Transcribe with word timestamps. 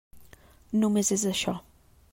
Només 0.83 1.15
és 1.19 1.27
això. 1.35 1.57